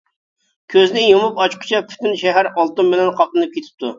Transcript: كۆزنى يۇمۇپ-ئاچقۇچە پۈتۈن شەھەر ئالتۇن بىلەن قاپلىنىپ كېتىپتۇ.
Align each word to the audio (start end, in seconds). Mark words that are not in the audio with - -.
كۆزنى 0.73 1.03
يۇمۇپ-ئاچقۇچە 1.09 1.83
پۈتۈن 1.91 2.17
شەھەر 2.23 2.51
ئالتۇن 2.55 2.91
بىلەن 2.95 3.15
قاپلىنىپ 3.21 3.55
كېتىپتۇ. 3.59 3.89